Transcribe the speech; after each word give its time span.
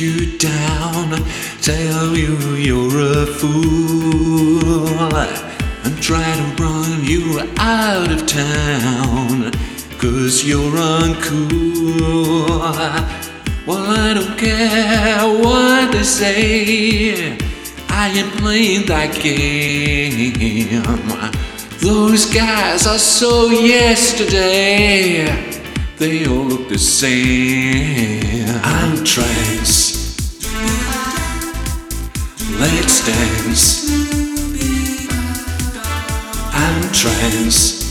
you 0.00 0.36
down, 0.36 1.08
tell 1.62 2.14
you 2.14 2.36
you're 2.56 3.00
a 3.00 3.26
fool, 3.26 5.16
and 5.84 6.02
try 6.02 6.34
to 6.36 6.62
run 6.62 7.02
you 7.02 7.40
out 7.56 8.12
of 8.12 8.26
town, 8.26 9.35
cause 10.06 10.44
you're 10.44 10.76
uncool. 11.00 12.48
Well, 13.66 13.84
I 14.06 14.14
don't 14.14 14.38
care 14.38 15.18
what 15.42 15.90
they 15.90 16.04
say, 16.04 17.36
I 17.88 18.10
ain't 18.10 18.32
playing 18.38 18.86
that 18.86 19.12
game. 19.20 20.82
Those 21.80 22.26
guys 22.26 22.86
are 22.86 22.98
so 22.98 23.48
yesterday. 23.48 25.26
They 25.98 26.26
all 26.26 26.44
look 26.44 26.68
the 26.68 26.78
same. 26.78 28.60
I'm 28.62 29.02
trans. 29.04 29.96
Let's 32.60 33.06
dance. 33.06 33.90
I'm 36.52 36.92
trans. 36.92 37.85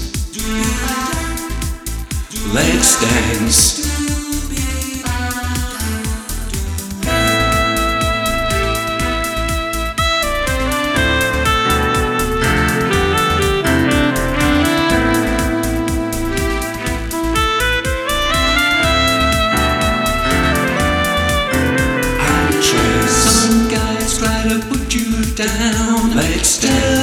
Put 24.70 24.95
you 24.95 25.36
down. 25.36 26.16
Let's 26.16 26.61
dance. 26.61 26.95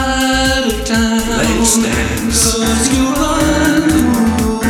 Out 0.00 0.64
of 0.66 0.84
town. 0.84 1.20
Let's 1.38 1.74
dance. 1.82 2.40
Cause 2.56 2.86
you're 2.96 3.14
uncool. 3.14 4.62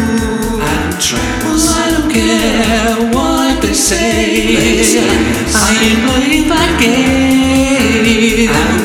I'm 0.60 0.90
trans. 0.98 1.44
Well, 1.44 1.62
I 1.78 1.86
don't 1.94 2.10
care 2.10 2.96
what 3.14 3.62
they 3.62 3.74
say. 3.74 4.54
Let's 4.54 4.92
dance. 4.94 5.54
I 5.54 5.70
ain't 5.86 6.02
playing 6.06 6.48
that 6.48 6.70
game. 6.82 8.50
I'm. 8.50 8.80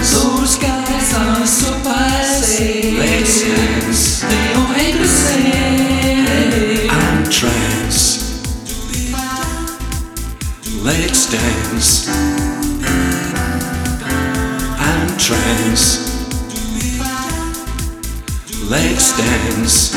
Those 0.00 0.56
guys 0.56 1.14
are 1.14 1.46
so 1.46 1.70
passe. 1.84 2.96
Let's 2.98 3.42
dance. 3.42 4.22
They 4.22 4.54
all 4.54 4.72
hate 4.72 4.98
the 4.98 5.06
same. 5.06 6.90
I'm 6.90 7.24
trans. 7.30 8.20
Let's 10.82 11.30
dance. 11.30 12.29
Let's 18.70 19.16
dance. 19.18 19.90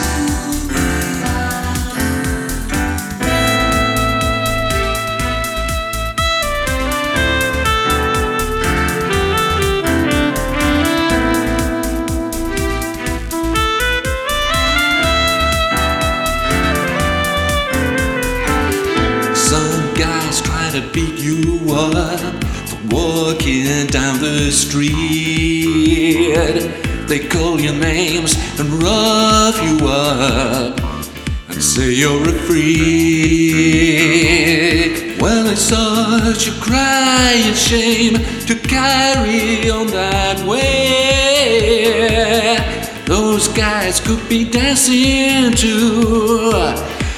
Some 19.37 19.93
guys 19.93 20.41
try 20.41 20.71
to 20.71 20.81
beat 20.91 21.19
you 21.19 21.59
up 21.71 22.43
for 22.67 22.77
walking 22.89 23.85
down 23.85 24.19
the 24.19 24.49
street. 24.51 24.93
They 27.07 27.19
call 27.27 27.59
you 27.59 27.73
names 27.73 28.35
and 28.59 28.81
rough 28.81 29.61
you 29.61 29.87
up 29.87 30.79
and 31.49 31.61
say 31.61 31.91
you're 31.91 32.27
a 32.27 32.31
freak. 32.31 33.83
Well, 35.21 35.47
it's 35.47 35.61
such 35.61 36.47
a 36.47 36.51
crying 36.61 37.53
shame 37.53 38.15
to 38.47 38.55
carry 38.55 39.69
on 39.69 39.87
that 39.87 40.43
way. 40.47 41.73
Those 43.05 43.47
guys 43.49 43.99
could 43.99 44.27
be 44.27 44.45
dancing 44.49 45.51
too. 45.51 46.51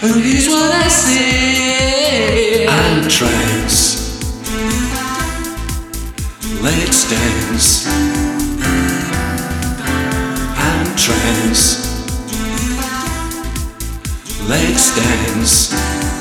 And 0.02 0.22
here's 0.24 0.48
what 0.48 0.72
I 0.72 0.88
say 0.88 2.68
I'm 2.68 3.08
trans. 3.08 4.04
Let's 6.62 7.10
dance. 7.10 8.35
Trans. 10.98 11.92
Let's 14.48 14.96
dance. 14.96 16.15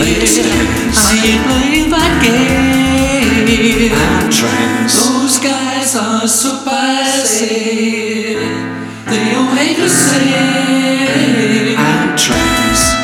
I 0.00 1.20
ain't 1.26 1.42
playing 1.46 1.90
that 1.90 2.22
game. 2.22 3.92
I'm 3.92 4.30
trans. 4.30 4.94
Those 4.94 5.38
guys 5.38 5.96
are 5.96 6.28
so 6.28 6.64
passe. 6.64 7.46
They 9.06 9.34
all 9.34 9.50
hate 9.56 9.76
the 9.76 9.88
same. 9.88 11.76
I'm 11.76 12.16
trans. 12.16 12.94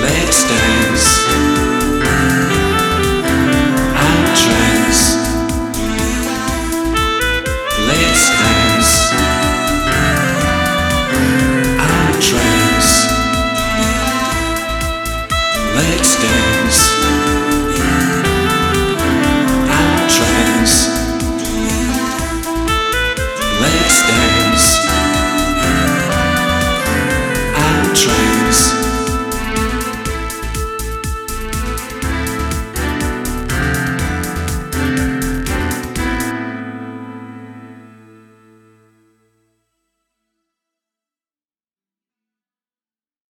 Let's 0.00 0.44
dance. 0.48 0.79
train. 27.94 28.29